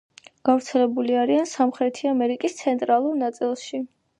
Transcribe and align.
გავრცელებული 0.47 1.17
არიან 1.25 1.49
სამხრეთი 1.51 2.09
ამერიკის 2.15 2.59
ცენტრალურ 2.63 3.23
ნაწილში. 3.25 3.87